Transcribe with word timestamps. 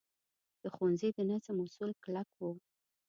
د 0.61 0.63
ښوونځي 0.75 1.09
د 1.13 1.19
نظم 1.29 1.55
اصول 1.65 1.91
کلک 2.03 2.27
وو. 2.37 2.51